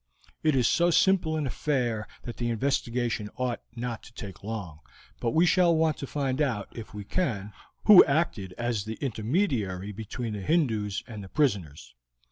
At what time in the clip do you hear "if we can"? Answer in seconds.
6.71-7.53